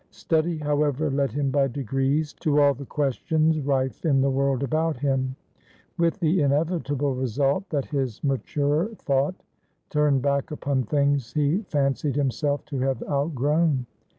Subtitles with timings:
[0.09, 4.97] Study, however, led him by degrees to all the questions rife in the world about
[4.97, 5.35] him;
[5.95, 9.35] with the inevitable result that his maturer thought
[9.91, 13.85] turned back upon things he fancied himself to have outgrown.